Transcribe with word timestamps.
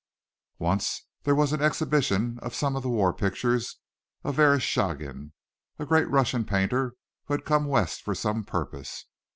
Once 0.57 1.05
there 1.21 1.35
was 1.35 1.53
an 1.53 1.61
exhibition 1.61 2.39
of 2.41 2.55
some 2.55 2.75
of 2.75 2.81
the 2.81 2.89
war 2.89 3.13
pictures 3.13 3.77
of 4.23 4.37
Verestchagin, 4.37 5.31
a 5.77 5.85
great 5.85 6.09
Russian 6.09 6.43
painter 6.43 6.95
who 7.25 7.35
had 7.35 7.45
come 7.45 7.65
West 7.67 8.01
for 8.01 8.15
some 8.15 8.43
purpose. 8.43 9.05